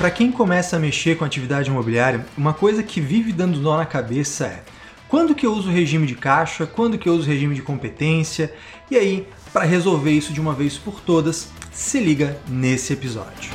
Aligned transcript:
Para 0.00 0.10
quem 0.10 0.32
começa 0.32 0.76
a 0.76 0.78
mexer 0.78 1.18
com 1.18 1.26
atividade 1.26 1.68
imobiliária, 1.68 2.24
uma 2.34 2.54
coisa 2.54 2.82
que 2.82 3.02
vive 3.02 3.34
dando 3.34 3.60
nó 3.60 3.76
na 3.76 3.84
cabeça 3.84 4.46
é 4.46 4.62
quando 5.06 5.34
que 5.34 5.44
eu 5.44 5.52
uso 5.52 5.68
regime 5.68 6.06
de 6.06 6.14
caixa, 6.14 6.66
quando 6.66 6.96
que 6.96 7.06
eu 7.06 7.12
uso 7.12 7.28
regime 7.28 7.54
de 7.54 7.60
competência, 7.60 8.50
e 8.90 8.96
aí, 8.96 9.28
para 9.52 9.66
resolver 9.66 10.10
isso 10.10 10.32
de 10.32 10.40
uma 10.40 10.54
vez 10.54 10.78
por 10.78 11.02
todas, 11.02 11.50
se 11.70 12.00
liga 12.00 12.34
nesse 12.48 12.94
episódio. 12.94 13.52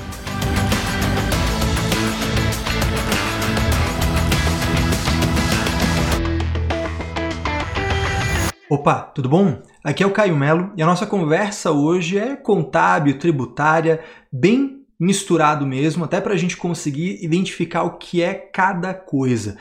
Opa, 8.69 9.01
tudo 9.15 9.27
bom? 9.27 9.63
Aqui 9.83 10.03
é 10.03 10.05
o 10.05 10.11
Caio 10.11 10.35
Melo 10.35 10.71
e 10.77 10.83
a 10.83 10.85
nossa 10.85 11.07
conversa 11.07 11.71
hoje 11.71 12.19
é 12.19 12.35
contábil, 12.35 13.17
tributária, 13.17 13.99
bem 14.31 14.74
misturado 14.99 15.65
mesmo, 15.65 16.03
até 16.03 16.21
para 16.21 16.33
a 16.33 16.37
gente 16.37 16.57
conseguir 16.57 17.23
identificar 17.23 17.83
o 17.83 17.97
que 17.97 18.21
é 18.21 18.33
cada 18.33 18.93
coisa. 18.93 19.57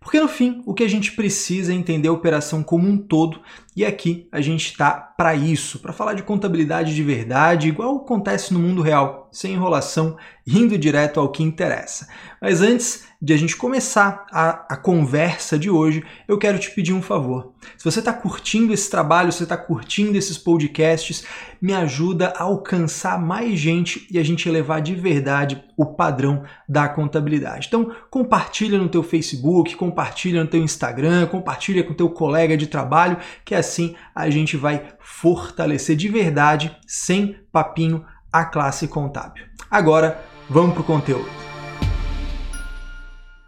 Porque 0.00 0.20
no 0.20 0.28
fim, 0.28 0.62
o 0.64 0.72
que 0.72 0.84
a 0.84 0.88
gente 0.88 1.12
precisa 1.12 1.72
é 1.72 1.76
entender 1.76 2.08
a 2.08 2.12
operação 2.12 2.62
como 2.62 2.88
um 2.88 2.96
todo, 2.96 3.40
e 3.78 3.84
aqui 3.84 4.26
a 4.32 4.40
gente 4.40 4.72
está 4.72 4.90
para 4.90 5.36
isso, 5.36 5.78
para 5.78 5.92
falar 5.92 6.14
de 6.14 6.24
contabilidade 6.24 6.92
de 6.92 7.02
verdade, 7.04 7.68
igual 7.68 7.98
acontece 7.98 8.52
no 8.52 8.58
mundo 8.58 8.82
real, 8.82 9.28
sem 9.30 9.54
enrolação, 9.54 10.16
indo 10.44 10.76
direto 10.76 11.20
ao 11.20 11.30
que 11.30 11.44
interessa. 11.44 12.08
Mas 12.42 12.60
antes, 12.60 13.06
de 13.20 13.34
a 13.34 13.36
gente 13.36 13.56
começar 13.56 14.26
a, 14.30 14.74
a 14.74 14.76
conversa 14.76 15.58
de 15.58 15.68
hoje, 15.68 16.04
eu 16.28 16.38
quero 16.38 16.56
te 16.56 16.70
pedir 16.70 16.92
um 16.92 17.02
favor. 17.02 17.52
Se 17.76 17.84
você 17.84 17.98
está 17.98 18.12
curtindo 18.12 18.72
esse 18.72 18.88
trabalho, 18.88 19.32
se 19.32 19.42
está 19.42 19.56
curtindo 19.56 20.16
esses 20.16 20.38
podcasts, 20.38 21.24
me 21.60 21.74
ajuda 21.74 22.32
a 22.36 22.44
alcançar 22.44 23.20
mais 23.20 23.58
gente 23.58 24.06
e 24.08 24.20
a 24.20 24.22
gente 24.22 24.48
elevar 24.48 24.80
de 24.80 24.94
verdade 24.94 25.64
o 25.76 25.84
padrão 25.84 26.44
da 26.68 26.88
contabilidade. 26.88 27.66
Então, 27.66 27.92
compartilha 28.08 28.78
no 28.78 28.88
teu 28.88 29.02
Facebook, 29.02 29.74
compartilha 29.74 30.42
no 30.44 30.48
teu 30.48 30.62
Instagram, 30.62 31.26
compartilha 31.26 31.82
com 31.82 31.94
teu 31.94 32.08
colega 32.10 32.56
de 32.56 32.68
trabalho, 32.68 33.18
que 33.44 33.52
assim 33.68 33.94
a 34.14 34.28
gente 34.30 34.56
vai 34.56 34.88
fortalecer 35.00 35.94
de 35.94 36.08
verdade, 36.08 36.74
sem 36.86 37.36
papinho, 37.52 38.04
a 38.32 38.44
classe 38.44 38.88
contábil. 38.88 39.44
Agora, 39.70 40.22
vamos 40.48 40.72
para 40.72 40.80
o 40.80 40.84
conteúdo. 40.84 41.28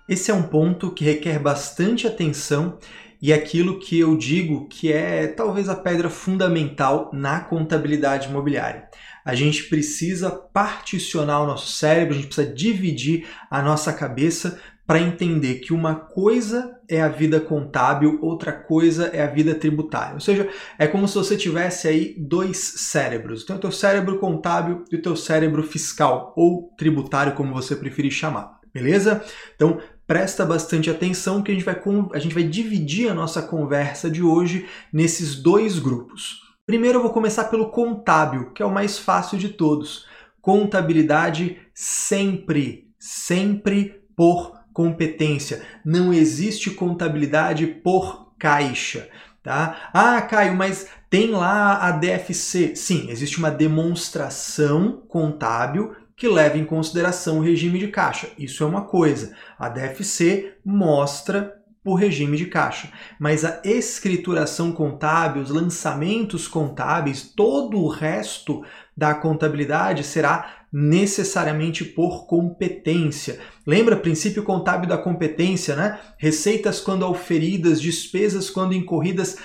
Esse 0.09 0.31
é 0.31 0.35
um 0.35 0.43
ponto 0.43 0.91
que 0.91 1.05
requer 1.05 1.39
bastante 1.39 2.07
atenção 2.07 2.79
e 3.23 3.33
aquilo 3.33 3.79
que 3.79 3.99
eu 3.99 4.17
digo 4.17 4.67
que 4.67 4.93
é 4.93 5.27
talvez 5.27 5.69
a 5.69 5.77
pedra 5.77 6.09
fundamental 6.09 7.11
na 7.13 7.41
contabilidade 7.41 8.29
imobiliária. 8.29 8.89
A 9.25 9.35
gente 9.35 9.65
precisa 9.65 10.31
particionar 10.31 11.43
o 11.43 11.47
nosso 11.47 11.73
cérebro, 11.73 12.15
a 12.15 12.17
gente 12.17 12.27
precisa 12.27 12.53
dividir 12.53 13.29
a 13.51 13.63
nossa 13.63 13.93
cabeça 13.93 14.59
para 14.91 14.99
entender 14.99 15.61
que 15.61 15.73
uma 15.73 15.95
coisa 15.95 16.77
é 16.89 17.01
a 17.01 17.07
vida 17.07 17.39
contábil, 17.39 18.19
outra 18.21 18.51
coisa 18.51 19.07
é 19.13 19.23
a 19.23 19.29
vida 19.29 19.55
tributária. 19.55 20.15
Ou 20.15 20.21
seja, 20.21 20.51
é 20.77 20.85
como 20.89 21.07
se 21.07 21.15
você 21.15 21.37
tivesse 21.37 21.87
aí 21.87 22.17
dois 22.19 22.59
cérebros. 22.59 23.45
Então, 23.45 23.55
o 23.55 23.61
teu 23.61 23.71
cérebro 23.71 24.19
contábil 24.19 24.85
e 24.91 24.97
o 24.97 25.01
teu 25.01 25.15
cérebro 25.15 25.63
fiscal 25.63 26.35
ou 26.37 26.75
tributário, 26.77 27.35
como 27.35 27.55
você 27.55 27.77
preferir 27.77 28.11
chamar. 28.11 28.59
Beleza? 28.75 29.25
Então, 29.55 29.79
presta 30.09 30.45
bastante 30.45 30.91
atenção 30.91 31.41
que 31.41 31.53
a 31.53 31.55
gente 31.55 31.65
vai, 31.65 31.81
a 32.13 32.19
gente 32.19 32.35
vai 32.35 32.43
dividir 32.43 33.09
a 33.09 33.15
nossa 33.15 33.41
conversa 33.41 34.11
de 34.11 34.25
hoje 34.25 34.67
nesses 34.93 35.37
dois 35.37 35.79
grupos. 35.79 36.41
Primeiro 36.67 36.99
eu 36.99 37.03
vou 37.03 37.13
começar 37.13 37.45
pelo 37.45 37.71
contábil, 37.71 38.51
que 38.51 38.61
é 38.61 38.67
o 38.67 38.75
mais 38.75 38.99
fácil 38.99 39.39
de 39.39 39.51
todos. 39.51 40.05
Contabilidade 40.41 41.59
sempre, 41.73 42.89
sempre 42.99 44.01
por 44.17 44.60
competência. 44.73 45.63
Não 45.85 46.13
existe 46.13 46.71
contabilidade 46.71 47.67
por 47.67 48.33
caixa. 48.39 49.09
Tá? 49.43 49.91
Ah, 49.93 50.21
Caio, 50.21 50.55
mas 50.55 50.87
tem 51.09 51.31
lá 51.31 51.79
a 51.87 51.93
DFC. 51.93 52.77
Sim, 52.77 53.11
existe 53.11 53.39
uma 53.39 53.51
demonstração 53.51 55.03
contábil 55.09 55.97
que 56.17 56.29
leva 56.29 56.59
em 56.59 56.65
consideração 56.65 57.39
o 57.39 57.43
regime 57.43 57.79
de 57.79 57.89
caixa. 57.89 58.29
Isso 58.39 58.63
é 58.63 58.67
uma 58.67 58.83
coisa. 58.83 59.35
A 59.59 59.71
DFC 59.71 60.55
mostra 60.63 61.60
o 61.85 61.95
regime 61.95 62.37
de 62.37 62.47
caixa. 62.47 62.91
Mas 63.19 63.45
a 63.45 63.61
escrituração 63.65 64.73
contábil, 64.73 65.43
os 65.43 65.51
lançamentos 65.51 66.47
contábeis, 66.47 67.23
todo 67.23 67.79
o 67.79 67.89
resto 67.89 68.63
da 68.97 69.15
contabilidade 69.15 70.05
será 70.05 70.65
necessariamente 70.73 71.85
por 71.85 72.27
competência. 72.27 73.41
Lembra 73.67 73.97
princípio 73.97 74.43
contábil 74.43 74.89
da 74.89 74.99
competência, 74.99 75.75
né? 75.75 75.99
Receitas 76.19 76.81
quando 76.81 77.05
auferidas, 77.05 77.81
despesas 77.81 78.51
quando 78.51 78.75
incorridas, 78.75 79.37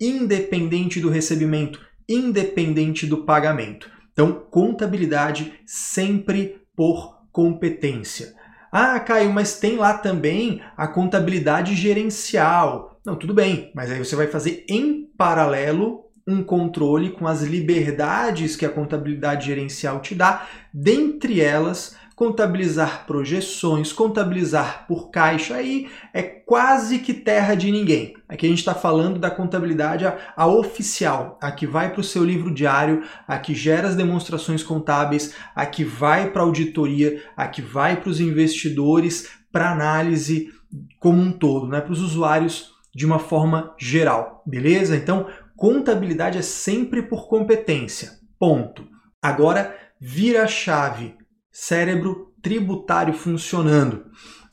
independente 0.00 1.00
do 1.00 1.08
recebimento, 1.08 1.80
independente 2.08 3.06
do 3.06 3.24
pagamento. 3.24 3.90
Então, 4.12 4.32
contabilidade 4.50 5.54
sempre 5.64 6.60
por 6.76 7.24
competência. 7.32 8.34
Ah, 8.76 8.98
Caio, 8.98 9.32
mas 9.32 9.60
tem 9.60 9.76
lá 9.76 9.96
também 9.96 10.60
a 10.76 10.88
contabilidade 10.88 11.76
gerencial. 11.76 12.98
Não, 13.06 13.14
tudo 13.14 13.32
bem, 13.32 13.70
mas 13.72 13.88
aí 13.88 14.00
você 14.00 14.16
vai 14.16 14.26
fazer 14.26 14.66
em 14.68 15.04
paralelo 15.16 16.06
um 16.26 16.42
controle 16.42 17.12
com 17.12 17.28
as 17.28 17.42
liberdades 17.42 18.56
que 18.56 18.66
a 18.66 18.68
contabilidade 18.68 19.46
gerencial 19.46 20.00
te 20.00 20.16
dá, 20.16 20.48
dentre 20.72 21.40
elas 21.40 21.96
contabilizar 22.14 23.06
projeções, 23.06 23.92
contabilizar 23.92 24.86
por 24.86 25.10
caixa, 25.10 25.56
aí 25.56 25.88
é 26.12 26.22
quase 26.22 27.00
que 27.00 27.12
terra 27.12 27.54
de 27.54 27.72
ninguém. 27.72 28.14
Aqui 28.28 28.46
a 28.46 28.48
gente 28.48 28.58
está 28.58 28.74
falando 28.74 29.18
da 29.18 29.30
contabilidade 29.30 30.06
a, 30.06 30.16
a 30.36 30.46
oficial, 30.46 31.38
a 31.42 31.50
que 31.50 31.66
vai 31.66 31.90
para 31.90 32.00
o 32.00 32.04
seu 32.04 32.24
livro 32.24 32.54
diário, 32.54 33.02
a 33.26 33.38
que 33.38 33.54
gera 33.54 33.88
as 33.88 33.96
demonstrações 33.96 34.62
contábeis, 34.62 35.34
a 35.56 35.66
que 35.66 35.82
vai 35.82 36.30
para 36.30 36.42
a 36.42 36.44
auditoria, 36.44 37.22
a 37.36 37.48
que 37.48 37.60
vai 37.60 38.00
para 38.00 38.10
os 38.10 38.20
investidores, 38.20 39.30
para 39.50 39.72
análise 39.72 40.52
como 41.00 41.20
um 41.20 41.32
todo, 41.32 41.66
né? 41.66 41.80
para 41.80 41.92
os 41.92 42.00
usuários 42.00 42.72
de 42.94 43.04
uma 43.04 43.18
forma 43.18 43.74
geral, 43.76 44.42
beleza? 44.46 44.96
Então, 44.96 45.26
contabilidade 45.56 46.38
é 46.38 46.42
sempre 46.42 47.02
por 47.02 47.26
competência, 47.26 48.12
ponto. 48.38 48.86
Agora, 49.20 49.76
vira 50.00 50.44
a 50.44 50.46
chave 50.46 51.16
cérebro 51.54 52.34
tributário 52.42 53.14
funcionando. 53.14 54.06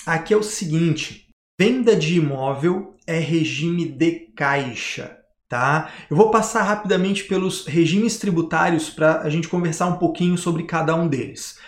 Aqui 0.06 0.36
é 0.36 0.38
o 0.38 0.44
seguinte: 0.44 1.28
venda 1.60 1.96
de 1.96 2.18
imóvel 2.18 2.96
é 3.08 3.18
regime 3.18 3.86
de 3.86 4.32
caixa. 4.36 5.18
Tá? 5.50 5.92
Eu 6.10 6.16
vou 6.16 6.32
passar 6.32 6.64
rapidamente 6.64 7.26
pelos 7.26 7.66
regimes 7.66 8.18
tributários 8.18 8.90
para 8.90 9.20
a 9.20 9.30
gente 9.30 9.50
conversar 9.50 9.88
um 9.88 9.98
pouquinho 9.98 10.38
sobre 10.38 10.64
cada 10.64 10.96
um 10.96 11.10
deles. 11.10 11.60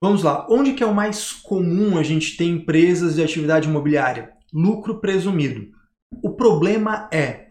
Vamos 0.00 0.22
lá, 0.22 0.46
onde 0.48 0.72
que 0.72 0.82
é 0.82 0.86
o 0.86 0.94
mais 0.94 1.32
comum 1.32 1.98
a 1.98 2.02
gente 2.02 2.36
ter 2.36 2.44
empresas 2.44 3.16
de 3.16 3.22
atividade 3.22 3.68
imobiliária? 3.68 4.30
Lucro 4.54 5.00
presumido. 5.00 5.66
O 6.22 6.34
problema 6.34 7.10
é, 7.12 7.48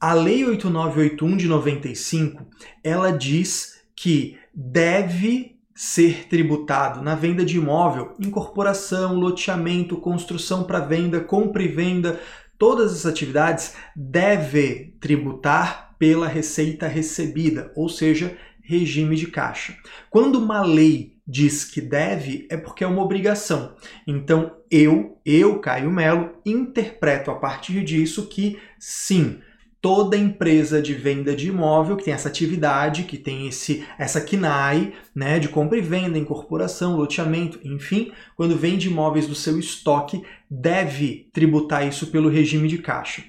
a 0.00 0.14
Lei 0.14 0.44
8981 0.44 1.36
de 1.36 1.48
95, 1.48 2.46
ela 2.82 3.10
diz 3.10 3.82
que 3.94 4.38
deve 4.54 5.57
ser 5.78 6.26
tributado 6.26 7.00
na 7.00 7.14
venda 7.14 7.44
de 7.44 7.56
imóvel, 7.56 8.12
incorporação, 8.18 9.14
loteamento, 9.14 9.96
construção 9.96 10.64
para 10.64 10.80
venda, 10.80 11.20
compra 11.20 11.62
e 11.62 11.68
venda, 11.68 12.20
todas 12.58 12.92
as 12.92 13.06
atividades 13.06 13.76
deve 13.94 14.96
tributar 15.00 15.94
pela 15.96 16.26
receita 16.26 16.88
recebida, 16.88 17.70
ou 17.76 17.88
seja, 17.88 18.36
regime 18.60 19.14
de 19.14 19.28
caixa. 19.28 19.76
Quando 20.10 20.40
uma 20.40 20.62
lei 20.62 21.16
diz 21.24 21.64
que 21.64 21.80
deve, 21.80 22.48
é 22.50 22.56
porque 22.56 22.82
é 22.82 22.86
uma 22.86 23.02
obrigação. 23.02 23.76
Então, 24.04 24.56
eu, 24.68 25.20
eu, 25.24 25.60
Caio 25.60 25.92
Melo, 25.92 26.32
interpreto 26.44 27.30
a 27.30 27.36
partir 27.36 27.84
disso 27.84 28.28
que 28.28 28.58
sim, 28.80 29.38
toda 29.80 30.16
empresa 30.16 30.82
de 30.82 30.92
venda 30.92 31.36
de 31.36 31.48
imóvel 31.48 31.96
que 31.96 32.04
tem 32.04 32.14
essa 32.14 32.28
atividade, 32.28 33.04
que 33.04 33.16
tem 33.16 33.46
esse 33.46 33.84
essa 33.96 34.20
KNAI, 34.20 34.92
né, 35.14 35.38
de 35.38 35.48
compra 35.48 35.78
e 35.78 35.80
venda, 35.80 36.18
incorporação, 36.18 36.96
loteamento, 36.96 37.60
enfim, 37.64 38.12
quando 38.36 38.56
vende 38.56 38.88
imóveis 38.88 39.26
do 39.26 39.34
seu 39.34 39.58
estoque, 39.58 40.22
deve 40.50 41.28
tributar 41.32 41.86
isso 41.86 42.08
pelo 42.08 42.28
regime 42.28 42.68
de 42.68 42.78
caixa. 42.78 43.22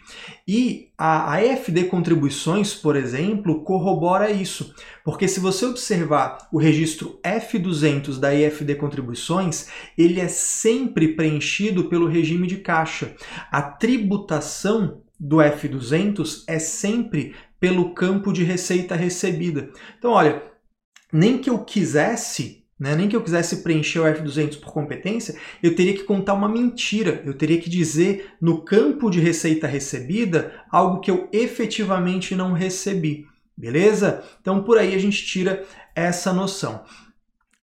E 0.48 0.90
a, 0.98 1.36
a 1.36 1.40
Contribuições, 1.90 2.74
por 2.74 2.96
exemplo, 2.96 3.64
corrobora 3.64 4.32
isso, 4.32 4.74
porque 5.04 5.28
se 5.28 5.40
você 5.40 5.66
observar 5.66 6.48
o 6.52 6.58
registro 6.58 7.20
F200 7.24 8.20
da 8.20 8.34
EFD 8.34 8.76
Contribuições, 8.76 9.68
ele 9.98 10.20
é 10.20 10.28
sempre 10.28 11.10
preenchido 11.10 11.86
pelo 11.86 12.08
regime 12.08 12.48
de 12.48 12.58
caixa. 12.58 13.16
A 13.52 13.62
tributação 13.62 15.02
do 15.20 15.38
F200 15.38 16.44
é 16.48 16.60
sempre 16.60 17.36
pelo 17.60 17.94
campo 17.94 18.32
de 18.32 18.44
receita 18.44 18.96
recebida. 18.96 19.70
Então, 19.98 20.12
olha, 20.12 20.42
nem 21.12 21.38
que 21.38 21.50
eu 21.50 21.60
quisesse 21.60 22.60
né? 22.80 22.96
nem 22.96 23.10
que 23.10 23.16
eu 23.16 23.22
quisesse 23.22 23.58
preencher 23.58 24.00
o 24.00 24.06
F200 24.06 24.60
por 24.60 24.72
competência, 24.72 25.36
eu 25.62 25.76
teria 25.76 25.94
que 25.94 26.04
contar 26.04 26.34
uma 26.34 26.48
mentira, 26.48 27.22
eu 27.26 27.34
teria 27.34 27.60
que 27.60 27.70
dizer 27.70 28.34
no 28.40 28.62
campo 28.62 29.10
de 29.10 29.20
receita 29.20 29.68
recebida 29.68 30.54
algo 30.72 31.02
que 31.02 31.12
eu 31.12 31.28
efetivamente 31.34 32.34
não 32.36 32.54
recebi, 32.54 33.28
beleza? 33.58 34.24
Então 34.40 34.64
por 34.64 34.78
aí 34.78 34.96
a 34.96 35.00
gente 35.00 35.26
tira 35.26 35.66
essa 35.94 36.32
noção. 36.32 36.86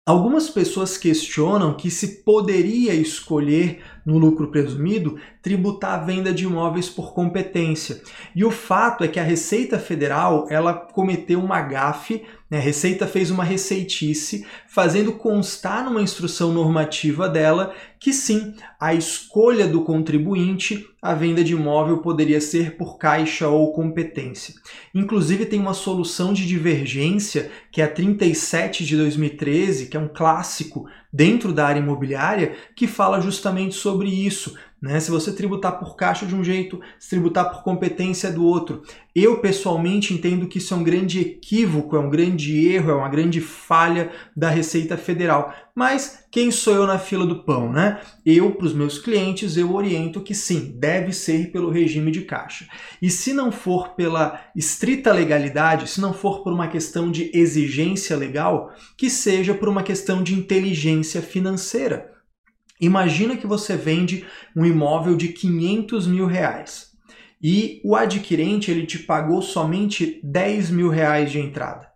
Algumas 0.07 0.51
pessoas 0.51 0.99
questionam 0.99 1.75
que 1.75 1.91
se 1.91 2.23
poderia 2.25 2.93
escolher 2.93 3.83
no 4.05 4.19
lucro 4.19 4.49
presumido 4.49 5.19
tributar 5.43 5.95
a 5.95 6.05
venda 6.05 6.33
de 6.33 6.45
imóveis 6.45 6.89
por 6.89 7.15
competência. 7.15 8.03
E 8.35 8.45
o 8.45 8.51
fato 8.51 9.05
é 9.05 9.09
que 9.09 9.21
a 9.21 9.25
Receita 9.25 9.79
Federal, 9.79 10.47
ela 10.51 10.75
cometeu 10.75 11.41
uma 11.41 11.61
gafe 11.61 12.23
né? 12.55 12.59
A 12.59 12.63
Receita 12.63 13.07
fez 13.07 13.31
uma 13.31 13.43
receitice, 13.43 14.47
fazendo 14.69 15.13
constar 15.13 15.85
numa 15.85 16.01
instrução 16.01 16.53
normativa 16.53 17.29
dela 17.29 17.75
que 17.99 18.13
sim, 18.13 18.55
a 18.79 18.93
escolha 18.93 19.67
do 19.67 19.83
contribuinte, 19.83 20.87
a 21.01 21.15
venda 21.15 21.43
de 21.43 21.55
imóvel 21.55 21.99
poderia 21.99 22.41
ser 22.41 22.77
por 22.77 22.99
caixa 22.99 23.49
ou 23.49 23.73
competência. 23.73 24.55
Inclusive, 24.95 25.47
tem 25.47 25.59
uma 25.59 25.73
solução 25.73 26.35
de 26.35 26.47
divergência, 26.47 27.51
que 27.73 27.81
é 27.81 27.85
a 27.85 27.91
37 27.91 28.85
de 28.85 28.95
2013, 28.95 29.87
que 29.87 29.97
é 29.97 30.01
um 30.01 30.09
clássico 30.09 30.87
dentro 31.11 31.51
da 31.51 31.67
área 31.67 31.81
imobiliária, 31.81 32.55
que 32.77 32.87
fala 32.87 33.21
justamente 33.21 33.75
sobre 33.75 33.94
isso. 34.03 34.55
Né? 34.85 35.01
Se 35.01 35.11
você 35.11 35.33
tributar 35.33 35.79
por 35.79 35.97
caixa 35.97 36.27
de 36.27 36.35
um 36.35 36.45
jeito, 36.45 36.79
se 36.99 37.09
tributar 37.09 37.51
por 37.51 37.63
competência 37.63 38.31
do 38.31 38.45
outro. 38.45 38.83
Eu 39.15 39.39
pessoalmente 39.39 40.13
entendo 40.13 40.47
que 40.47 40.59
isso 40.59 40.75
é 40.75 40.77
um 40.77 40.85
grande 40.85 41.21
equívoco, 41.21 41.97
é 41.97 41.99
um 41.99 42.11
grande 42.11 42.69
erro, 42.69 42.91
é 42.91 42.95
uma 42.95 43.09
grande 43.09 43.41
falha 43.41 44.13
da 44.37 44.51
Receita 44.51 44.99
Federal. 44.99 45.55
Mas 45.75 46.27
quem 46.31 46.51
sou 46.51 46.75
eu 46.75 46.87
na 46.87 46.99
fila 46.99 47.25
do 47.25 47.45
pão, 47.45 47.73
né? 47.73 47.99
Eu, 48.27 48.51
para 48.51 48.67
os 48.67 48.75
meus 48.75 48.99
clientes, 48.99 49.57
eu 49.57 49.73
oriento 49.73 50.21
que 50.21 50.35
sim, 50.35 50.75
deve 50.79 51.15
ser 51.15 51.51
pelo 51.51 51.71
regime 51.71 52.11
de 52.11 52.21
caixa. 52.21 52.67
E 53.01 53.09
se 53.09 53.33
não 53.33 53.51
for 53.51 53.95
pela 53.95 54.39
estrita 54.55 55.13
legalidade, 55.15 55.89
se 55.89 55.99
não 55.99 56.13
for 56.13 56.43
por 56.43 56.53
uma 56.53 56.69
questão 56.69 57.11
de 57.11 57.31
exigência 57.33 58.17
legal, 58.17 58.71
que 58.99 59.09
seja 59.09 59.55
por 59.55 59.69
uma 59.69 59.83
questão 59.83 60.23
de 60.23 60.35
inteligência 60.35 61.23
financeira. 61.23 62.14
Imagina 62.81 63.37
que 63.37 63.47
você 63.47 63.77
vende 63.77 64.27
um 64.57 64.65
imóvel 64.65 65.17
de 65.17 65.29
500 65.29 66.07
mil 66.07 66.27
reais 66.27 66.93
e 67.43 67.81
o 67.85 67.95
adquirente 67.95 68.71
ele 68.71 68.87
te 68.87 68.99
pagou 68.99 69.43
somente 69.43 70.21
10 70.25 70.71
mil 70.71 70.89
reais 70.89 71.31
de 71.31 71.39
entrada. 71.39 71.87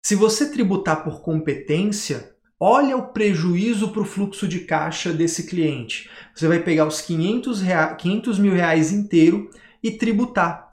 Se 0.00 0.14
você 0.14 0.50
tributar 0.50 1.02
por 1.02 1.20
competência, 1.20 2.32
olha 2.58 2.96
o 2.96 3.08
prejuízo 3.08 3.88
para 3.88 4.02
o 4.02 4.06
fluxo 4.06 4.46
de 4.46 4.60
caixa 4.60 5.12
desse 5.12 5.46
cliente. 5.46 6.08
Você 6.34 6.46
vai 6.46 6.60
pegar 6.60 6.86
os 6.86 7.00
500, 7.00 7.60
rea... 7.60 7.94
500 7.94 8.38
mil 8.38 8.54
reais 8.54 8.92
inteiro 8.92 9.50
e 9.82 9.90
tributar. 9.90 10.68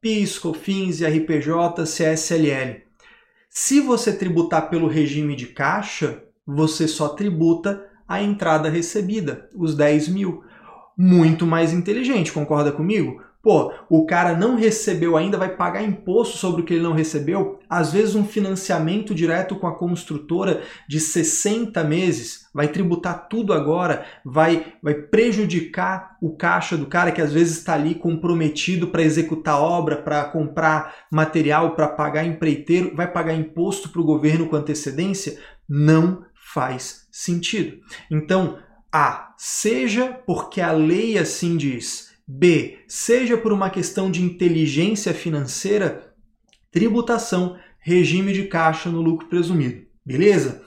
PIS, 0.00 0.38
COFINS, 0.38 1.00
RPJ, 1.00 1.84
CSLL. 1.84 2.82
Se 3.48 3.80
você 3.80 4.12
tributar 4.12 4.68
pelo 4.68 4.88
regime 4.88 5.36
de 5.36 5.46
caixa, 5.46 6.24
você 6.46 6.86
só 6.88 7.10
tributa 7.10 7.88
a 8.08 8.22
entrada 8.22 8.68
recebida, 8.68 9.48
os 9.54 9.74
10 9.74 10.08
mil. 10.08 10.42
Muito 10.96 11.44
mais 11.44 11.72
inteligente, 11.72 12.32
concorda 12.32 12.70
comigo? 12.70 13.20
Pô, 13.44 13.74
o 13.90 14.06
cara 14.06 14.34
não 14.34 14.56
recebeu 14.56 15.18
ainda, 15.18 15.36
vai 15.36 15.54
pagar 15.54 15.82
imposto 15.82 16.38
sobre 16.38 16.62
o 16.62 16.64
que 16.64 16.72
ele 16.72 16.82
não 16.82 16.94
recebeu. 16.94 17.60
Às 17.68 17.92
vezes, 17.92 18.14
um 18.14 18.24
financiamento 18.24 19.14
direto 19.14 19.56
com 19.56 19.66
a 19.66 19.76
construtora 19.76 20.62
de 20.88 20.98
60 20.98 21.84
meses 21.84 22.48
vai 22.54 22.68
tributar 22.68 23.28
tudo 23.28 23.52
agora, 23.52 24.06
vai, 24.24 24.72
vai 24.82 24.94
prejudicar 24.94 26.16
o 26.22 26.34
caixa 26.34 26.74
do 26.74 26.86
cara 26.86 27.12
que 27.12 27.20
às 27.20 27.34
vezes 27.34 27.58
está 27.58 27.74
ali 27.74 27.94
comprometido 27.94 28.86
para 28.86 29.02
executar 29.02 29.60
obra, 29.60 29.96
para 29.96 30.24
comprar 30.24 30.94
material, 31.12 31.74
para 31.74 31.88
pagar 31.88 32.24
empreiteiro, 32.24 32.96
vai 32.96 33.12
pagar 33.12 33.34
imposto 33.34 33.90
para 33.90 34.00
o 34.00 34.06
governo 34.06 34.48
com 34.48 34.56
antecedência? 34.56 35.38
Não 35.68 36.24
faz 36.44 37.06
sentido. 37.10 37.80
Então, 38.10 38.58
A, 38.92 39.34
seja 39.38 40.12
porque 40.26 40.60
a 40.60 40.72
lei 40.72 41.16
assim 41.18 41.56
diz, 41.56 42.14
B, 42.26 42.78
seja 42.86 43.36
por 43.36 43.52
uma 43.52 43.70
questão 43.70 44.10
de 44.10 44.22
inteligência 44.22 45.14
financeira, 45.14 46.14
tributação, 46.70 47.58
regime 47.78 48.32
de 48.32 48.44
caixa 48.44 48.90
no 48.90 49.00
lucro 49.00 49.26
presumido. 49.26 49.86
Beleza? 50.04 50.62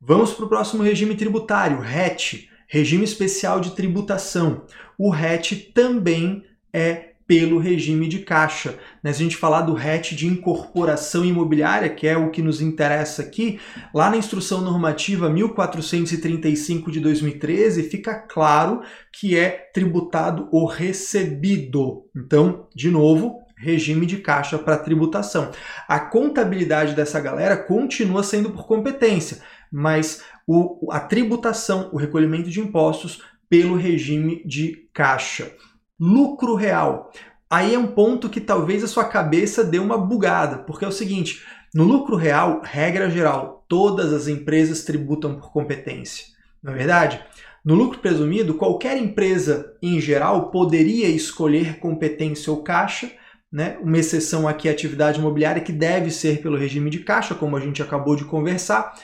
Vamos 0.00 0.32
para 0.32 0.44
o 0.44 0.48
próximo 0.48 0.82
regime 0.82 1.16
tributário, 1.16 1.80
RET, 1.80 2.48
Regime 2.68 3.04
Especial 3.04 3.60
de 3.60 3.74
Tributação. 3.74 4.64
O 4.96 5.10
RET 5.10 5.72
também 5.74 6.44
é 6.72 7.15
pelo 7.26 7.58
regime 7.58 8.08
de 8.08 8.20
caixa. 8.20 8.78
Né? 9.02 9.12
Se 9.12 9.20
a 9.20 9.24
gente 9.24 9.36
falar 9.36 9.62
do 9.62 9.74
RET 9.74 10.14
de 10.14 10.26
incorporação 10.26 11.24
imobiliária, 11.24 11.88
que 11.88 12.06
é 12.06 12.16
o 12.16 12.30
que 12.30 12.40
nos 12.40 12.60
interessa 12.60 13.22
aqui, 13.22 13.58
lá 13.92 14.08
na 14.08 14.16
instrução 14.16 14.60
normativa 14.60 15.28
1435 15.28 16.90
de 16.90 17.00
2013 17.00 17.84
fica 17.84 18.14
claro 18.14 18.82
que 19.12 19.36
é 19.36 19.70
tributado 19.72 20.48
o 20.52 20.66
recebido. 20.66 22.04
Então, 22.16 22.68
de 22.74 22.90
novo, 22.90 23.40
regime 23.56 24.06
de 24.06 24.18
caixa 24.18 24.58
para 24.58 24.76
tributação. 24.76 25.50
A 25.88 25.98
contabilidade 25.98 26.94
dessa 26.94 27.18
galera 27.18 27.56
continua 27.56 28.22
sendo 28.22 28.50
por 28.50 28.66
competência, 28.66 29.38
mas 29.72 30.22
o, 30.46 30.92
a 30.92 31.00
tributação, 31.00 31.90
o 31.92 31.96
recolhimento 31.96 32.50
de 32.50 32.60
impostos 32.60 33.22
pelo 33.48 33.76
regime 33.76 34.42
de 34.44 34.88
caixa. 34.92 35.50
Lucro 35.98 36.54
real. 36.54 37.10
Aí 37.48 37.74
é 37.74 37.78
um 37.78 37.86
ponto 37.86 38.28
que 38.28 38.40
talvez 38.40 38.84
a 38.84 38.88
sua 38.88 39.04
cabeça 39.04 39.64
dê 39.64 39.78
uma 39.78 39.96
bugada, 39.96 40.58
porque 40.58 40.84
é 40.84 40.88
o 40.88 40.92
seguinte: 40.92 41.42
no 41.74 41.84
lucro 41.84 42.16
real, 42.16 42.60
regra 42.62 43.08
geral, 43.08 43.64
todas 43.68 44.12
as 44.12 44.28
empresas 44.28 44.84
tributam 44.84 45.36
por 45.36 45.50
competência. 45.52 46.26
Não 46.62 46.72
é 46.72 46.76
verdade? 46.76 47.24
No 47.64 47.74
lucro 47.74 47.98
presumido, 47.98 48.54
qualquer 48.54 48.96
empresa 48.96 49.74
em 49.82 50.00
geral 50.00 50.50
poderia 50.50 51.08
escolher 51.08 51.78
competência 51.78 52.52
ou 52.52 52.62
caixa, 52.62 53.10
né? 53.50 53.78
Uma 53.80 53.98
exceção 53.98 54.46
aqui 54.46 54.68
é 54.68 54.70
a 54.70 54.74
atividade 54.74 55.18
imobiliária 55.18 55.62
que 55.62 55.72
deve 55.72 56.10
ser 56.10 56.42
pelo 56.42 56.58
regime 56.58 56.90
de 56.90 57.00
caixa, 57.00 57.34
como 57.34 57.56
a 57.56 57.60
gente 57.60 57.82
acabou 57.82 58.16
de 58.16 58.24
conversar. 58.24 58.94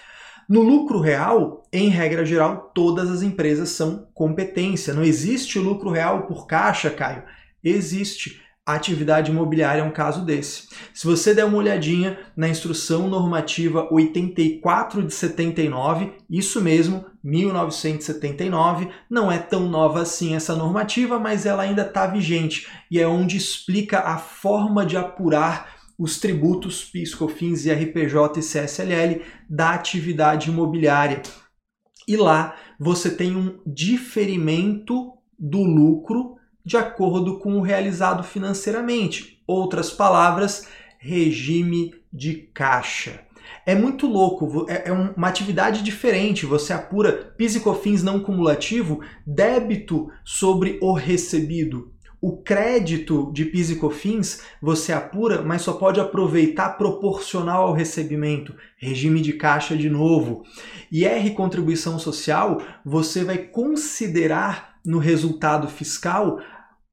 No 0.49 0.63
lucro 0.63 1.01
real, 1.01 1.63
em 1.73 1.89
regra 1.89 2.25
geral, 2.25 2.71
todas 2.75 3.11
as 3.11 3.23
empresas 3.23 3.71
são 3.71 4.07
competência. 4.13 4.95
Não 4.95 5.03
existe 5.03 5.59
lucro 5.59 5.91
real 5.91 6.27
por 6.27 6.47
caixa, 6.47 6.91
Caio. 6.91 7.23
Existe. 7.63 8.43
A 8.65 8.75
atividade 8.75 9.33
imobiliária 9.33 9.81
é 9.81 9.85
um 9.85 9.91
caso 9.91 10.25
desse. 10.25 10.69
Se 10.95 11.05
você 11.05 11.35
der 11.35 11.45
uma 11.45 11.59
olhadinha 11.59 12.17
na 12.37 12.49
instrução 12.49 13.09
normativa 13.09 13.89
84 13.91 15.03
de 15.03 15.13
79, 15.13 16.13
isso 16.31 16.61
mesmo, 16.61 17.05
1979, 17.25 18.89
não 19.11 19.33
é 19.33 19.39
tão 19.39 19.69
nova 19.69 20.03
assim 20.03 20.37
essa 20.37 20.55
normativa, 20.55 21.19
mas 21.19 21.45
ela 21.45 21.65
ainda 21.65 21.83
está 21.83 22.07
vigente 22.07 22.69
e 22.89 23.01
é 23.01 23.07
onde 23.07 23.37
explica 23.37 23.99
a 23.99 24.17
forma 24.17 24.87
de 24.87 24.97
apurar 24.97 25.82
os 26.03 26.19
tributos 26.19 26.85
PIS, 26.85 27.15
COFINS, 27.15 27.65
IRPJ 27.65 28.41
e 28.41 28.43
CSLL 28.43 29.23
da 29.49 29.71
atividade 29.71 30.51
imobiliária. 30.51 31.23
E 32.09 32.17
lá 32.17 32.57
você 32.77 33.09
tem 33.09 33.37
um 33.37 33.61
diferimento 33.65 35.13
do 35.39 35.63
lucro 35.63 36.35
de 36.67 36.77
acordo 36.77 37.39
com 37.39 37.57
o 37.57 37.61
realizado 37.61 38.25
financeiramente. 38.25 39.41
Outras 39.47 39.93
palavras, 39.93 40.67
regime 40.99 41.95
de 42.13 42.35
caixa. 42.53 43.21
É 43.65 43.77
muito 43.77 44.09
louco, 44.09 44.67
é, 44.69 44.89
é 44.89 44.93
uma 44.93 45.29
atividade 45.29 45.85
diferente. 45.85 46.45
Você 46.47 46.73
apura 46.73 47.33
PIS 47.39 47.55
e 47.55 47.61
COFINS 47.61 48.03
não 48.03 48.19
cumulativo, 48.19 49.01
débito 49.25 50.09
sobre 50.25 50.81
o 50.83 50.93
recebido. 50.95 51.92
O 52.25 52.37
crédito 52.37 53.33
de 53.33 53.45
PIS 53.45 53.71
e 53.71 53.77
COFINS 53.77 54.43
você 54.63 54.93
apura, 54.93 55.43
mas 55.43 55.63
só 55.63 55.73
pode 55.73 55.99
aproveitar 55.99 56.79
proporcional 56.79 57.65
ao 57.65 57.73
recebimento, 57.73 58.55
regime 58.79 59.21
de 59.21 59.33
caixa 59.33 59.77
de 59.77 59.91
novo. 59.91 60.45
E 60.89 61.05
R 61.05 61.31
contribuição 61.33 61.99
social, 61.99 62.63
você 62.85 63.25
vai 63.25 63.39
considerar 63.39 64.77
no 64.87 64.99
resultado 64.99 65.67
fiscal 65.67 66.39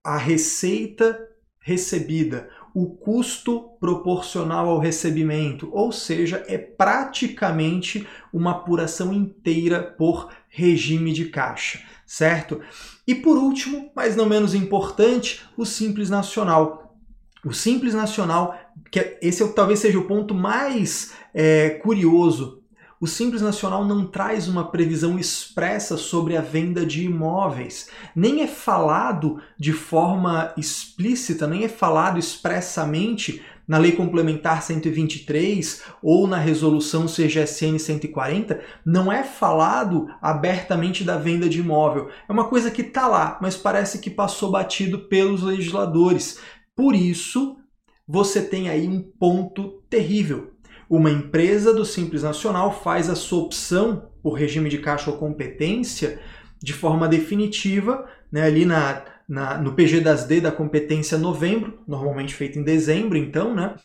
a 0.03 0.17
receita 0.17 1.15
recebida, 1.59 2.49
o 2.73 2.87
custo 2.87 3.77
proporcional 3.79 4.67
ao 4.67 4.79
recebimento, 4.79 5.69
ou 5.71 5.91
seja, 5.91 6.43
é 6.47 6.57
praticamente 6.57 8.07
uma 8.33 8.51
apuração 8.51 9.13
inteira 9.13 9.83
por 9.83 10.31
regime 10.49 11.13
de 11.13 11.25
caixa, 11.25 11.79
certo? 12.05 12.59
E 13.07 13.15
por 13.15 13.37
último, 13.37 13.91
mas 13.95 14.15
não 14.15 14.25
menos 14.25 14.53
importante, 14.53 15.41
o 15.55 15.65
Simples 15.65 16.09
Nacional. 16.09 16.97
O 17.45 17.53
Simples 17.53 17.93
Nacional, 17.93 18.59
que 18.91 18.99
é, 18.99 19.17
esse 19.21 19.41
é, 19.41 19.47
talvez 19.47 19.79
seja 19.79 19.97
o 19.97 20.05
ponto 20.05 20.33
mais 20.33 21.13
é, 21.33 21.69
curioso. 21.81 22.61
o 22.99 23.07
Simples 23.07 23.41
Nacional 23.41 23.85
não 23.85 24.05
traz 24.05 24.49
uma 24.49 24.69
previsão 24.69 25.17
expressa 25.17 25.95
sobre 25.95 26.35
a 26.35 26.41
venda 26.41 26.85
de 26.85 27.05
imóveis, 27.05 27.89
nem 28.13 28.41
é 28.41 28.47
falado 28.47 29.41
de 29.57 29.71
forma 29.71 30.53
explícita, 30.57 31.47
nem 31.47 31.63
é 31.63 31.69
falado 31.69 32.19
expressamente 32.19 33.41
na 33.69 33.77
Lei 33.77 33.91
Complementar 33.91 34.63
123 34.63 35.83
ou 36.01 36.25
na 36.25 36.37
Resolução 36.37 37.05
CGSN 37.05 37.77
140, 37.77 38.59
não 38.83 39.11
é 39.11 39.23
falado 39.23 40.07
abertamente 40.19 41.03
da 41.03 41.17
venda 41.17 41.47
de 41.47 41.59
imóvel. 41.59 42.09
É 42.27 42.33
uma 42.33 42.45
coisa 42.45 42.71
que 42.71 42.81
está 42.81 43.05
lá, 43.07 43.37
mas 43.39 43.55
parece 43.55 43.99
que 43.99 44.09
passou 44.09 44.49
batido 44.49 45.07
pelos 45.07 45.43
legisladores. 45.43 46.39
Por 46.75 46.95
isso, 46.95 47.57
você 48.07 48.41
tem 48.41 48.69
aí 48.69 48.87
um 48.87 49.03
ponto 49.03 49.83
terrível. 49.87 50.55
Uma 50.89 51.11
empresa 51.11 51.71
do 51.71 51.85
Simples 51.85 52.23
Nacional 52.23 52.81
faz 52.81 53.07
a 53.07 53.15
sua 53.15 53.43
opção 53.43 54.09
por 54.23 54.33
regime 54.33 54.67
de 54.67 54.79
caixa 54.79 55.11
ou 55.11 55.17
competência 55.17 56.19
de 56.59 56.73
forma 56.73 57.07
definitiva, 57.07 58.09
né, 58.31 58.41
ali 58.41 58.65
na 58.65 59.03
na, 59.29 59.59
no 59.59 59.73
PG 59.73 60.01
das 60.01 60.23
D 60.25 60.41
da 60.41 60.51
competência 60.51 61.15
novembro, 61.15 61.79
normalmente 61.87 62.33
feito 62.33 62.57
em 62.57 62.63
dezembro, 62.63 63.15
então, 63.15 63.53
né? 63.53 63.75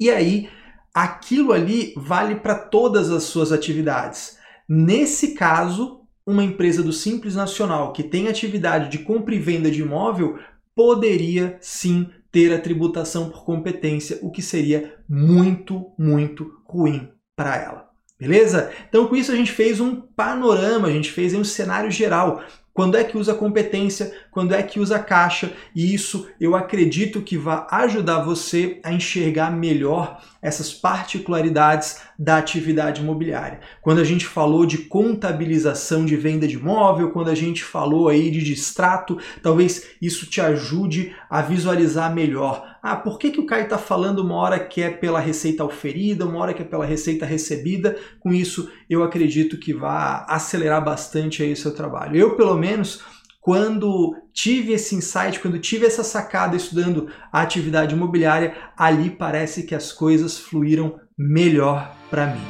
E 0.00 0.10
aí, 0.10 0.48
aquilo 0.94 1.52
ali 1.52 1.92
vale 1.94 2.36
para 2.36 2.54
todas 2.54 3.10
as 3.10 3.24
suas 3.24 3.52
atividades. 3.52 4.38
Nesse 4.66 5.34
caso, 5.34 6.00
uma 6.26 6.42
empresa 6.42 6.82
do 6.82 6.92
Simples 6.92 7.34
Nacional 7.34 7.92
que 7.92 8.02
tem 8.02 8.28
atividade 8.28 8.90
de 8.90 9.04
compra 9.04 9.34
e 9.34 9.38
venda 9.38 9.70
de 9.70 9.82
imóvel 9.82 10.38
poderia 10.74 11.58
sim 11.60 12.08
ter 12.32 12.52
a 12.52 12.60
tributação 12.60 13.28
por 13.28 13.44
competência, 13.44 14.18
o 14.22 14.30
que 14.30 14.42
seria 14.42 14.96
muito, 15.08 15.92
muito 15.98 16.50
ruim 16.64 17.08
para 17.36 17.56
ela. 17.56 17.90
Beleza? 18.18 18.72
Então, 18.88 19.06
com 19.06 19.14
isso, 19.14 19.30
a 19.30 19.36
gente 19.36 19.52
fez 19.52 19.80
um 19.80 20.00
panorama, 20.00 20.88
a 20.88 20.90
gente 20.90 21.12
fez 21.12 21.34
um 21.34 21.44
cenário 21.44 21.90
geral 21.90 22.42
quando 22.74 22.96
é 22.96 23.04
que 23.04 23.16
usa 23.16 23.32
competência, 23.32 24.12
quando 24.32 24.52
é 24.52 24.60
que 24.60 24.80
usa 24.80 24.98
caixa, 24.98 25.52
e 25.74 25.94
isso 25.94 26.28
eu 26.40 26.56
acredito 26.56 27.22
que 27.22 27.38
vai 27.38 27.64
ajudar 27.70 28.24
você 28.24 28.80
a 28.82 28.92
enxergar 28.92 29.50
melhor 29.52 30.20
essas 30.42 30.74
particularidades 30.74 32.00
da 32.18 32.36
atividade 32.36 33.00
imobiliária. 33.00 33.60
Quando 33.80 34.00
a 34.00 34.04
gente 34.04 34.26
falou 34.26 34.66
de 34.66 34.78
contabilização 34.78 36.04
de 36.04 36.16
venda 36.16 36.48
de 36.48 36.56
imóvel, 36.56 37.12
quando 37.12 37.30
a 37.30 37.34
gente 37.34 37.62
falou 37.62 38.08
aí 38.08 38.30
de 38.30 38.42
distrato, 38.42 39.18
talvez 39.40 39.90
isso 40.02 40.26
te 40.26 40.40
ajude 40.40 41.14
a 41.30 41.40
visualizar 41.40 42.12
melhor. 42.12 42.73
Ah, 42.86 42.96
por 42.96 43.18
que, 43.18 43.30
que 43.30 43.40
o 43.40 43.46
Caio 43.46 43.64
está 43.64 43.78
falando 43.78 44.18
uma 44.18 44.34
hora 44.34 44.58
que 44.58 44.82
é 44.82 44.90
pela 44.90 45.18
receita 45.18 45.64
oferida, 45.64 46.26
uma 46.26 46.38
hora 46.38 46.52
que 46.52 46.60
é 46.60 46.66
pela 46.66 46.84
receita 46.84 47.24
recebida? 47.24 47.96
Com 48.20 48.30
isso, 48.30 48.70
eu 48.90 49.02
acredito 49.02 49.56
que 49.56 49.72
vai 49.72 50.22
acelerar 50.28 50.84
bastante 50.84 51.42
aí 51.42 51.54
o 51.54 51.56
seu 51.56 51.74
trabalho. 51.74 52.14
Eu, 52.14 52.36
pelo 52.36 52.54
menos, 52.58 53.02
quando 53.40 54.14
tive 54.34 54.74
esse 54.74 54.94
insight, 54.94 55.40
quando 55.40 55.58
tive 55.58 55.86
essa 55.86 56.04
sacada 56.04 56.56
estudando 56.56 57.08
a 57.32 57.40
atividade 57.40 57.94
imobiliária, 57.94 58.54
ali 58.76 59.08
parece 59.08 59.62
que 59.62 59.74
as 59.74 59.90
coisas 59.90 60.38
fluíram 60.38 61.00
melhor 61.16 61.90
para 62.10 62.26
mim. 62.26 62.46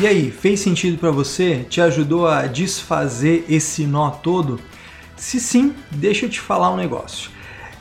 E 0.00 0.06
aí, 0.06 0.30
fez 0.30 0.60
sentido 0.60 0.96
para 0.96 1.10
você? 1.10 1.66
Te 1.68 1.82
ajudou 1.82 2.26
a 2.26 2.46
desfazer 2.46 3.44
esse 3.50 3.86
nó 3.86 4.10
todo? 4.12 4.71
Se 5.22 5.38
sim, 5.38 5.72
deixa 5.88 6.26
eu 6.26 6.28
te 6.28 6.40
falar 6.40 6.72
um 6.72 6.76
negócio. 6.76 7.30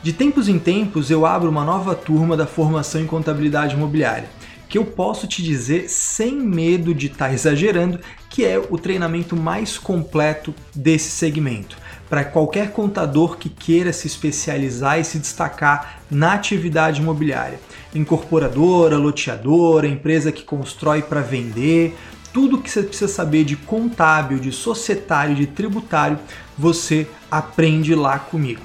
De 0.04 0.14
tempos 0.14 0.48
em 0.48 0.60
tempos 0.60 1.10
eu 1.10 1.26
abro 1.26 1.50
uma 1.50 1.66
nova 1.66 1.96
turma 1.96 2.38
da 2.38 2.46
formação 2.46 3.02
em 3.02 3.08
contabilidade 3.08 3.74
imobiliária 3.74 4.30
que 4.70 4.78
eu 4.78 4.86
posso 4.86 5.28
te 5.28 5.44
dizer 5.44 5.90
sem 5.90 6.34
medo 6.34 6.96
de 6.96 7.08
estar 7.08 7.28
tá 7.28 7.34
exagerando 7.34 8.00
que 8.30 8.46
é 8.46 8.58
o 8.58 8.78
treinamento 8.78 9.36
mais 9.36 9.78
completo 9.78 10.56
desse 10.74 11.10
segmento. 11.12 11.76
Para 12.10 12.24
qualquer 12.24 12.72
contador 12.72 13.38
que 13.38 13.50
queira 13.50 13.92
se 13.92 14.08
especializar 14.08 14.98
e 14.98 15.04
se 15.04 15.20
destacar 15.20 16.02
na 16.10 16.34
atividade 16.34 17.02
imobiliária, 17.02 17.60
incorporadora, 17.94 18.96
loteadora, 18.96 19.88
empresa 19.88 20.32
que 20.32 20.44
constrói 20.44 21.02
para 21.02 21.20
vender, 21.20 21.98
tudo 22.34 22.58
que 22.58 22.70
você 22.70 22.84
precisa 22.84 23.12
saber 23.12 23.44
de 23.44 23.56
contábil, 23.56 24.40
de 24.40 24.52
societário, 24.52 25.36
de 25.36 25.46
tributário, 25.46 26.20
você 26.58 27.08
aprende 27.30 27.94
lá 27.94 28.20
comigo. 28.20 28.62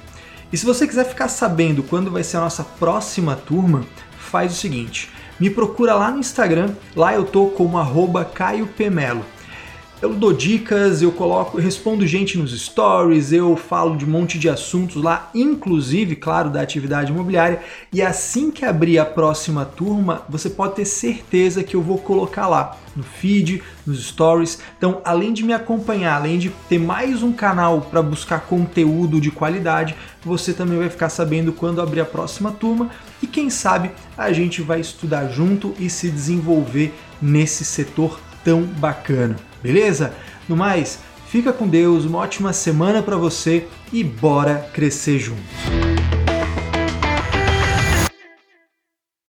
E 0.53 0.57
se 0.57 0.65
você 0.65 0.87
quiser 0.87 1.05
ficar 1.05 1.29
sabendo 1.29 1.83
quando 1.83 2.11
vai 2.11 2.23
ser 2.23 2.37
a 2.37 2.41
nossa 2.41 2.63
próxima 2.63 3.35
turma, 3.35 3.85
faz 4.19 4.53
o 4.53 4.57
seguinte: 4.57 5.11
me 5.39 5.51
procura 5.51 5.95
lá 5.95 6.11
no 6.11 6.21
Instagram, 6.21 6.75
lá 6.95 7.15
eu 7.15 7.25
tô 7.25 7.47
como 7.47 7.79
arroba 7.79 8.25
Caio 8.25 8.67
Pemelo. 8.67 9.25
Eu 10.03 10.13
dou 10.13 10.31
dicas, 10.31 11.01
eu 11.01 11.11
coloco, 11.11 11.57
eu 11.57 11.63
respondo 11.63 12.07
gente 12.07 12.37
nos 12.37 12.53
stories, 12.53 13.33
eu 13.33 13.57
falo 13.57 13.97
de 13.97 14.05
um 14.05 14.09
monte 14.09 14.39
de 14.39 14.47
assuntos 14.47 15.03
lá, 15.03 15.31
inclusive, 15.35 16.15
claro, 16.15 16.51
da 16.51 16.61
atividade 16.61 17.11
imobiliária. 17.11 17.63
E 17.91 18.03
assim 18.03 18.51
que 18.51 18.63
abrir 18.63 18.99
a 18.99 19.07
próxima 19.07 19.65
turma, 19.65 20.23
você 20.29 20.51
pode 20.51 20.75
ter 20.75 20.85
certeza 20.85 21.65
que 21.65 21.75
eu 21.75 21.81
vou 21.81 21.97
colocar 21.97 22.47
lá 22.47 22.77
no 22.95 23.03
feed, 23.03 23.63
nos 23.87 24.07
stories. 24.07 24.59
Então, 24.77 25.01
além 25.03 25.33
de 25.33 25.43
me 25.43 25.55
acompanhar, 25.55 26.17
além 26.17 26.39
de 26.39 26.51
ter 26.69 26.79
mais 26.79 27.23
um 27.23 27.33
canal 27.33 27.81
para 27.81 28.03
buscar 28.03 28.41
conteúdo 28.41 29.19
de 29.19 29.31
qualidade, 29.31 29.97
você 30.23 30.53
também 30.53 30.79
vai 30.79 30.91
ficar 30.91 31.09
sabendo 31.09 31.55
quando 31.55 31.81
abrir 31.81 32.01
a 32.01 32.07
próxima 32.07 32.53
turma 32.53 32.91
e 33.23 33.27
quem 33.27 33.49
sabe 33.49 33.91
a 34.17 34.31
gente 34.31 34.61
vai 34.61 34.79
estudar 34.79 35.29
junto 35.29 35.75
e 35.79 35.89
se 35.89 36.11
desenvolver 36.11 36.93
nesse 37.21 37.65
setor 37.65 38.21
tão 38.45 38.63
bacana. 38.63 39.37
Beleza? 39.67 40.15
No 40.49 40.57
mais, 40.57 41.01
fica 41.27 41.53
com 41.53 41.67
Deus, 41.67 42.05
uma 42.05 42.19
ótima 42.19 42.53
semana 42.53 43.03
para 43.03 43.17
você 43.17 43.67
e 43.93 44.05
bora 44.05 44.71
crescer 44.73 45.19
juntos. 45.19 45.96